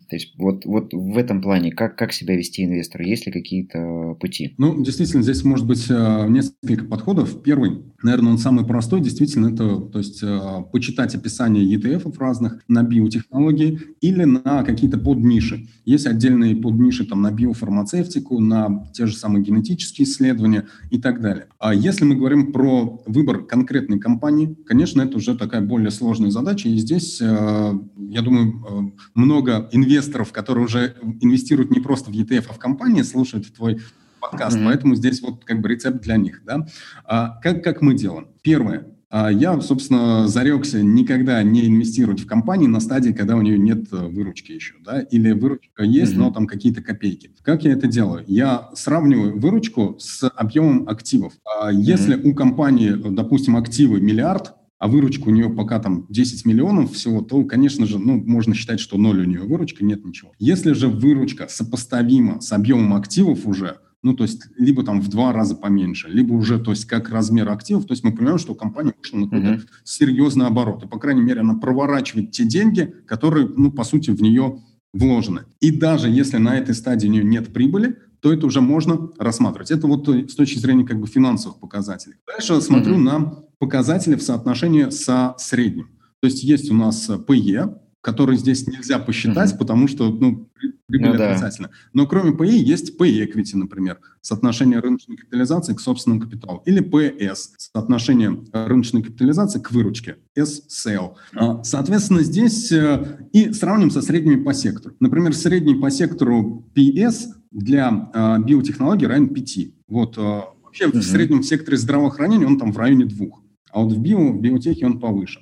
[0.10, 3.04] То есть вот, вот в этом плане, как, как себя вести инвестору?
[3.04, 4.56] Есть ли какие-то пути?
[4.58, 7.44] Ну, действительно, здесь может быть э, несколько подходов.
[7.44, 10.40] Первый, наверное, он самый простой, действительно, это то есть э,
[10.72, 15.68] почитать описание ETF разных на биотехнологии или на какие-то подниши.
[15.86, 21.48] Есть отдельные подниши там на биофармацевтику, на те же самые генетические исследования и так далее.
[21.60, 26.70] А если мы говорим про выбор конкретной компании, конечно, это уже такая более сложная задача,
[26.70, 32.46] и здесь, э, я думаю, много инвесторов инвесторов, которые уже инвестируют не просто в ETF,
[32.50, 33.80] а в компании, слушают твой
[34.20, 34.58] подкаст.
[34.58, 34.66] Mm-hmm.
[34.66, 36.42] Поэтому здесь вот как бы рецепт для них.
[36.46, 36.68] Да?
[37.06, 38.28] А, как, как мы делаем?
[38.42, 38.88] Первое.
[39.12, 43.88] А, я, собственно, зарекся никогда не инвестировать в компании на стадии, когда у нее нет
[43.92, 46.18] э, выручки еще, да, или выручка есть, mm-hmm.
[46.18, 47.32] но там какие-то копейки.
[47.42, 48.24] Как я это делаю?
[48.28, 51.34] Я сравниваю выручку с объемом активов.
[51.44, 52.30] А если mm-hmm.
[52.30, 57.44] у компании, допустим, активы миллиард, а выручка у нее пока там 10 миллионов всего, то,
[57.44, 60.32] конечно же, ну, можно считать, что ноль у нее выручка, нет ничего.
[60.38, 65.34] Если же выручка сопоставима с объемом активов уже, ну, то есть, либо там в два
[65.34, 68.94] раза поменьше, либо уже, то есть, как размер активов, то есть, мы понимаем, что компания
[68.98, 69.68] вышла на какой-то uh-huh.
[69.84, 70.84] серьезный оборот.
[70.84, 74.62] И, по крайней мере, она проворачивает те деньги, которые, ну, по сути, в нее
[74.94, 75.46] вложены.
[75.60, 79.72] И даже если на этой стадии у нее нет прибыли, то это уже можно рассматривать.
[79.72, 82.16] Это вот с точки зрения как бы финансовых показателей.
[82.28, 82.98] Дальше смотрю uh-huh.
[82.98, 83.20] на
[83.60, 85.90] показатели в соотношении со средним.
[86.22, 89.60] То есть есть у нас PE, который здесь нельзя посчитать, угу.
[89.60, 90.50] потому что ну,
[90.88, 91.68] прибыль ну, отрицательна.
[91.68, 91.74] Да.
[91.94, 96.64] Но кроме PE есть PE-equity, например, соотношение рыночной капитализации к собственному капиталу.
[96.66, 101.16] Или PS, соотношение рыночной капитализации к выручке, S-sale.
[101.36, 104.96] А, соответственно, здесь э, и сравним со средними по сектору.
[105.00, 109.60] Например, средний по сектору PS для а, биотехнологий равен 5.
[109.88, 111.00] Вот а, вообще угу.
[111.00, 114.86] в среднем секторе здравоохранения он там в районе двух а вот в био, в биотехе
[114.86, 115.42] он повыше.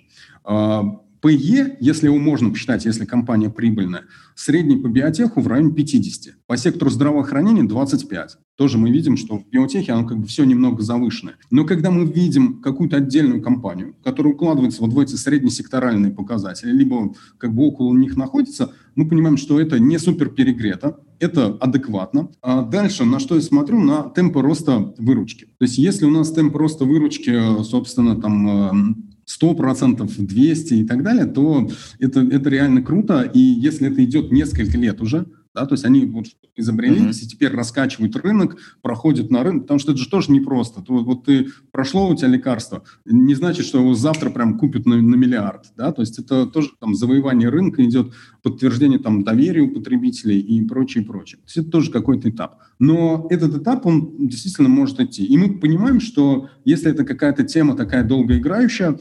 [1.22, 4.04] ПЕ, если его можно посчитать, если компания прибыльная,
[4.36, 6.36] средний по биотеху в районе 50.
[6.46, 8.38] По сектору здравоохранения 25.
[8.56, 11.36] Тоже мы видим, что в биотехе оно как бы все немного завышенное.
[11.52, 17.14] Но когда мы видим какую-то отдельную компанию, которая укладывается вот в эти среднесекторальные показатели, либо
[17.38, 22.30] как бы около них находится, мы понимаем, что это не супер перегрето, это адекватно.
[22.42, 25.46] А дальше, на что я смотрю, на темпы роста выручки.
[25.46, 31.26] То есть если у нас темп роста выручки, собственно, там 100%, 200 и так далее,
[31.26, 33.22] то это, это реально круто.
[33.22, 35.26] И если это идет несколько лет уже,
[35.58, 37.24] да, то есть они вот изобрели, uh-huh.
[37.24, 40.82] и теперь раскачивают рынок, проходят на рынок, потому что это же тоже непросто.
[40.82, 45.02] То, вот ты прошло у тебя лекарство, не значит, что его завтра прям купят на,
[45.02, 49.74] на миллиард, да, то есть это тоже там завоевание рынка идет, подтверждение там доверия у
[49.74, 51.38] потребителей и прочее, прочее.
[51.38, 52.60] То есть это тоже какой-то этап.
[52.78, 55.26] Но этот этап, он действительно может идти.
[55.26, 59.00] И мы понимаем, что если это какая-то тема такая долгоиграющая,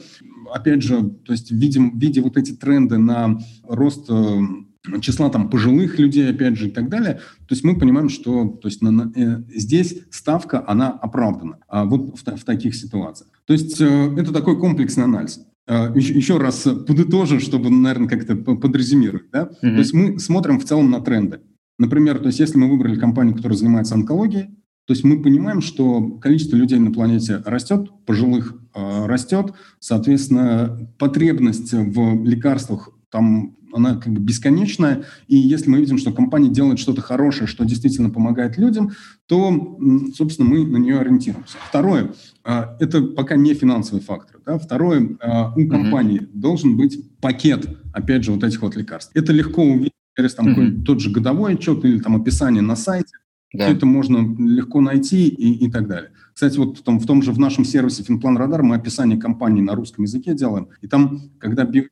[0.51, 4.39] опять же, то есть видим, видя вот эти тренды на рост э,
[5.01, 7.15] числа там пожилых людей, опять же, и так далее.
[7.47, 11.85] То есть мы понимаем, что то есть, на, на, э, здесь ставка, она оправдана а
[11.85, 13.29] вот в, в таких ситуациях.
[13.45, 15.39] То есть э, это такой комплексный анализ.
[15.67, 19.29] Э, еще, еще раз подытожу, чтобы, наверное, как-то подрезюмировать.
[19.31, 19.43] Да?
[19.43, 19.71] Mm-hmm.
[19.73, 21.41] То есть мы смотрим в целом на тренды.
[21.79, 24.49] Например, то есть если мы выбрали компанию, которая занимается онкологией,
[24.87, 31.73] то есть мы понимаем, что количество людей на планете растет, пожилых э, растет, соответственно, потребность
[31.73, 37.01] в лекарствах там она как бы бесконечная, и если мы видим, что компания делает что-то
[37.01, 38.91] хорошее, что действительно помогает людям,
[39.27, 39.79] то,
[40.15, 41.57] собственно, мы на нее ориентируемся.
[41.69, 42.11] Второе,
[42.43, 44.41] а, это пока не финансовый фактор.
[44.45, 44.57] Да?
[44.57, 46.29] Второе, а, у компании mm-hmm.
[46.33, 49.11] должен быть пакет, опять же, вот этих вот лекарств.
[49.15, 50.83] Это легко увидеть через там mm-hmm.
[50.83, 53.15] тот же годовой отчет или там описание на сайте.
[53.53, 53.65] Да.
[53.65, 56.11] Все это можно легко найти и, и так далее.
[56.37, 59.73] Кстати, вот там, в том же в нашем сервисе Финплан Радар мы описание компании на
[59.73, 60.69] русском языке делаем.
[60.81, 61.89] И там, когда биотех,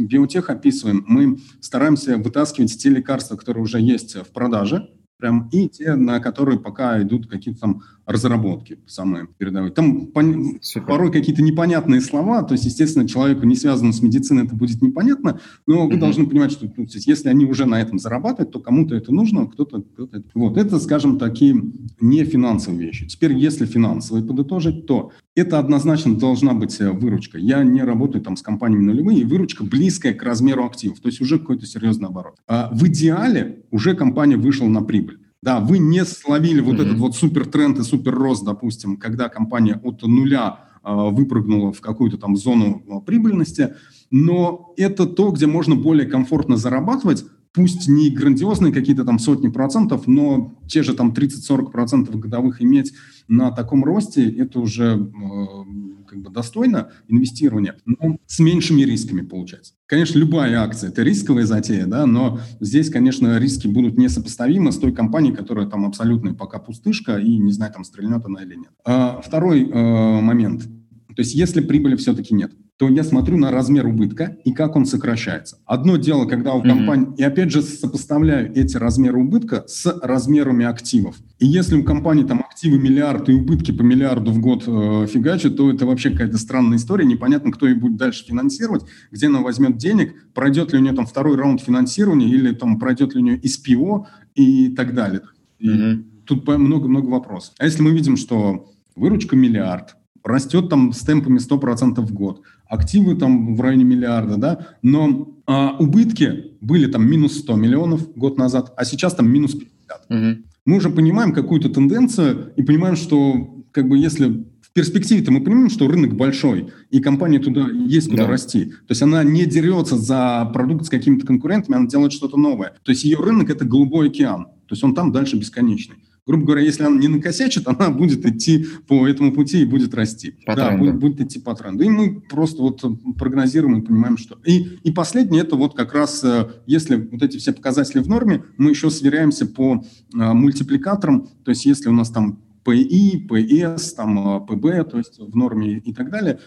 [0.00, 5.94] биотех описываем, мы стараемся вытаскивать те лекарства, которые уже есть в продаже, прям и те,
[5.94, 9.72] на которые пока идут какие-то там разработки самые передовые.
[9.72, 10.60] Там пон...
[10.86, 15.40] порой какие-то непонятные слова, то есть, естественно, человеку, не связанному с медициной, это будет непонятно,
[15.66, 15.98] но вы mm-hmm.
[15.98, 19.46] должны понимать, что ну, есть, если они уже на этом зарабатывают, то кому-то это нужно,
[19.46, 19.82] кто-то...
[19.82, 20.22] кто-то...
[20.34, 21.60] Вот, это, скажем, такие
[22.00, 23.06] не финансовые вещи.
[23.06, 27.38] Теперь, если финансовые подытожить, то это однозначно должна быть э, выручка.
[27.38, 31.20] Я не работаю там с компаниями нулевые, и выручка близкая к размеру активов, то есть
[31.20, 32.36] уже какой-то серьезный оборот.
[32.46, 35.15] А в идеале уже компания вышла на прибыль.
[35.42, 36.82] Да, вы не словили вот mm-hmm.
[36.82, 41.80] этот вот супер тренд и супер рост, допустим, когда компания от нуля э, выпрыгнула в
[41.80, 43.74] какую-то там зону э, прибыльности,
[44.10, 47.24] но это то, где можно более комфортно зарабатывать,
[47.56, 52.92] пусть не грандиозные какие-то там сотни процентов, но те же там 30-40 процентов годовых иметь
[53.28, 59.72] на таком росте, это уже э, как бы достойно инвестирования, но с меньшими рисками получается.
[59.86, 64.92] Конечно, любая акция– это рисковая затея, да, но здесь, конечно, риски будут несопоставимы с той
[64.92, 68.70] компанией, которая там абсолютно пока пустышка и, не знаю, там стрельнет она или нет.
[68.84, 70.64] А, второй э, момент.
[70.64, 74.84] То есть если прибыли все-таки нет– то я смотрю на размер убытка и как он
[74.84, 75.58] сокращается.
[75.64, 77.06] Одно дело, когда у компании...
[77.06, 77.16] Mm-hmm.
[77.16, 81.16] И опять же сопоставляю эти размеры убытка с размерами активов.
[81.38, 85.56] И если у компании там активы миллиард и убытки по миллиарду в год э, фигачат,
[85.56, 87.06] то это вообще какая-то странная история.
[87.06, 91.06] Непонятно, кто ее будет дальше финансировать, где она возьмет денег, пройдет ли у нее там
[91.06, 95.22] второй раунд финансирования или там пройдет ли у нее СПО и так далее.
[95.62, 96.04] Mm-hmm.
[96.26, 97.54] тут много-много вопросов.
[97.58, 103.14] А если мы видим, что выручка миллиард, растет там с темпами 100% в год, активы
[103.14, 108.72] там в районе миллиарда, да, но а, убытки были там минус 100 миллионов год назад,
[108.76, 110.06] а сейчас там минус 50.
[110.08, 110.42] Угу.
[110.66, 115.70] Мы уже понимаем какую-то тенденцию и понимаем, что как бы если в перспективе-то мы понимаем,
[115.70, 118.30] что рынок большой, и компания туда есть куда да.
[118.30, 118.66] расти.
[118.66, 122.74] То есть она не дерется за продукт с какими-то конкурентами, она делает что-то новое.
[122.82, 124.46] То есть ее рынок– это голубой океан.
[124.66, 128.66] То есть он там дальше бесконечный грубо говоря, если она не накосячит, она будет идти
[128.86, 130.34] по этому пути и будет расти.
[130.44, 130.84] По да, тренду.
[130.84, 131.84] будет, будет идти по тренду.
[131.84, 132.82] И мы просто вот
[133.16, 134.38] прогнозируем и понимаем, что...
[134.44, 138.42] И, и последнее, это вот как раз, э, если вот эти все показатели в норме,
[138.56, 139.84] мы еще сверяемся по
[140.14, 145.36] а, мультипликаторам, то есть если у нас там ПИ, ПС, там, ПБ, то есть в
[145.36, 146.40] норме и так далее,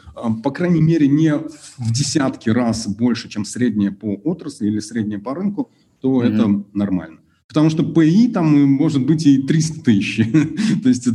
[0.44, 5.34] по крайней мере, не в десятки раз больше, чем среднее по отрасли или среднее по
[5.34, 6.34] рынку, то mm-hmm.
[6.34, 7.20] это нормально.
[7.50, 10.18] Потому что ПИ там может быть и 300 тысяч.
[10.84, 11.10] То есть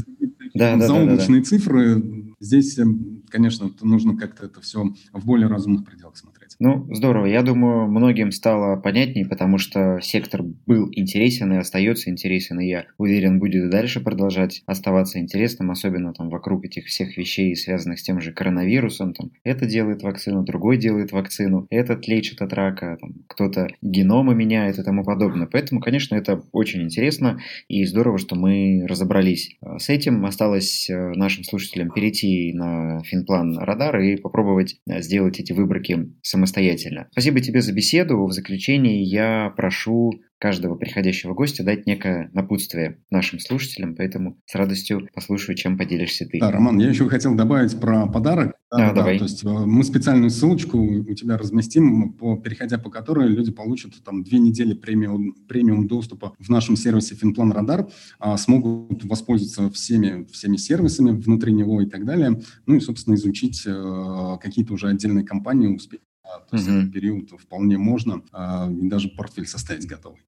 [0.52, 1.44] да, заоблачные да, да, да.
[1.44, 2.34] цифры.
[2.40, 6.43] Здесь, эм, конечно, нужно как-то это все в более разумных пределах смотреть.
[6.66, 7.26] Ну, здорово.
[7.26, 12.86] Я думаю, многим стало понятнее, потому что сектор был интересен и остается интересен, и я
[12.96, 18.02] уверен, будет и дальше продолжать оставаться интересным, особенно там вокруг этих всех вещей, связанных с
[18.02, 19.12] тем же коронавирусом.
[19.12, 24.78] Там, это делает вакцину, другой делает вакцину, этот лечит от рака, там, кто-то геномы меняет
[24.78, 25.46] и тому подобное.
[25.46, 30.24] Поэтому, конечно, это очень интересно и здорово, что мы разобрались э, с этим.
[30.24, 36.53] Осталось э, нашим слушателям перейти на Финплан Радар и попробовать э, сделать эти выборки самостоятельно
[36.54, 37.08] самостоятельно.
[37.10, 38.24] Спасибо тебе за беседу.
[38.26, 45.08] В заключении я прошу каждого приходящего гостя дать некое напутствие нашим слушателям, поэтому с радостью
[45.14, 46.38] послушаю, чем поделишься ты.
[46.38, 48.54] Да, Роман, я еще хотел добавить про подарок.
[48.70, 49.18] Да, да, давай.
[49.18, 53.92] То есть э, мы специальную ссылочку у тебя разместим, по, переходя по которой люди получат
[54.04, 57.88] там две недели премиум, премиум доступа в нашем сервисе Финплан Радар,
[58.18, 63.62] а, смогут воспользоваться всеми, всеми сервисами внутри него и так далее, ну и, собственно, изучить
[63.64, 66.80] э, какие-то уже отдельные компании, успеть то есть mm-hmm.
[66.80, 70.20] этот период вполне можно а, и даже портфель составить готовый.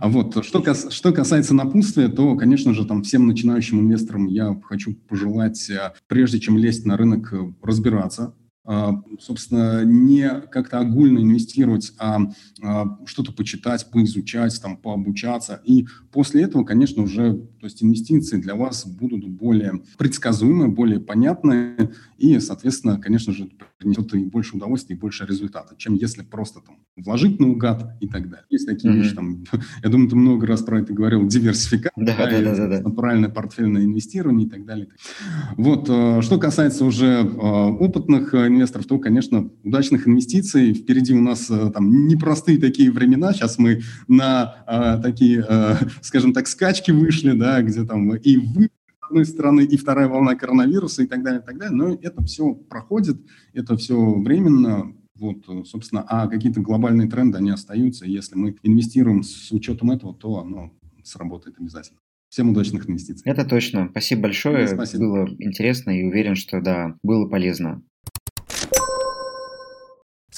[0.00, 4.58] А вот что, кас, что касается напутствия, то, конечно же, там всем начинающим инвесторам я
[4.64, 8.34] хочу пожелать, а, прежде чем лезть на рынок, разбираться
[8.66, 12.20] а, собственно, не как-то огульно инвестировать, а,
[12.62, 15.60] а что-то почитать, поизучать, там, пообучаться.
[15.64, 21.92] И после этого, конечно, уже то есть инвестиции для вас будут более предсказуемые, более понятные
[22.16, 23.50] и, соответственно, конечно же,
[23.84, 28.28] принесет и больше удовольствия, и больше результата, чем если просто там вложить наугад и так
[28.28, 28.46] далее.
[28.50, 28.96] Есть такие mm-hmm.
[28.96, 29.44] вещи, там,
[29.82, 32.90] я думаю, ты много раз про это говорил, диверсификация, да, да, да, да, да.
[32.90, 34.88] правильное портфельное инвестирование и так далее.
[35.56, 40.74] Вот, э, что касается уже э, опытных инвесторов, то, конечно, удачных инвестиций.
[40.74, 43.32] Впереди у нас э, там непростые такие времена.
[43.32, 44.54] Сейчас мы на
[45.02, 45.46] такие,
[46.00, 48.68] скажем так, скачки вышли, да, где там и вы
[49.06, 51.76] одной стороны, и вторая волна коронавируса и так далее, и так далее.
[51.76, 53.18] Но это все проходит,
[53.52, 54.94] это все временно.
[55.16, 58.04] Вот, собственно, а какие-то глобальные тренды, они остаются.
[58.04, 60.72] Если мы инвестируем с учетом этого, то оно
[61.04, 62.00] сработает обязательно.
[62.28, 63.22] Всем удачных инвестиций.
[63.30, 63.88] Это точно.
[63.92, 64.66] Спасибо большое.
[64.66, 65.04] Спасибо.
[65.04, 67.82] Было интересно и уверен, что да, было полезно.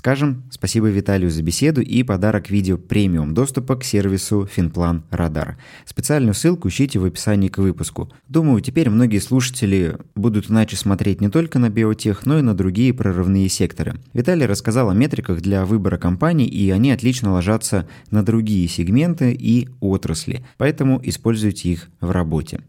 [0.06, 5.58] Скажем спасибо Виталию за беседу и подарок видео премиум доступа к сервису Финплан Радар.
[5.84, 8.12] Специальную ссылку ищите в описании к выпуску.
[8.28, 12.94] Думаю, теперь многие слушатели будут иначе смотреть не только на биотех, но и на другие
[12.94, 13.96] прорывные секторы.
[14.12, 19.68] Виталий рассказал о метриках для выбора компаний, и они отлично ложатся на другие сегменты и
[19.80, 22.60] отрасли, поэтому используйте их в работе.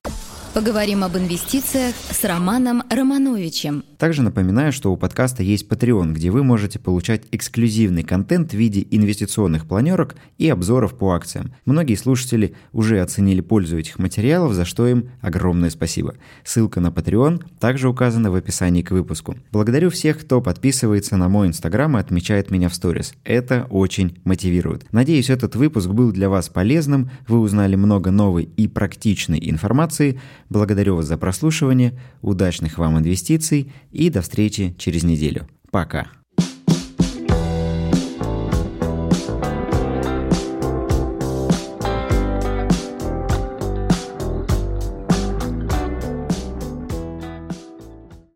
[0.57, 3.83] Поговорим об инвестициях с Романом Романовичем.
[3.99, 8.85] Также напоминаю, что у подкаста есть Patreon, где вы можете получать эксклюзивный контент в виде
[8.89, 11.53] инвестиционных планерок и обзоров по акциям.
[11.65, 16.15] Многие слушатели уже оценили пользу этих материалов, за что им огромное спасибо.
[16.43, 19.35] Ссылка на Patreon также указана в описании к выпуску.
[19.51, 23.13] Благодарю всех, кто подписывается на мой инстаграм и отмечает меня в сторис.
[23.23, 24.85] Это очень мотивирует.
[24.91, 30.19] Надеюсь, этот выпуск был для вас полезным, вы узнали много новой и практичной информации.
[30.49, 35.47] Благодарю вас за прослушивание, удачных вам инвестиций и до встречи через неделю.
[35.71, 36.07] Пока.